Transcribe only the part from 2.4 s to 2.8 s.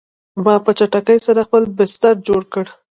کړ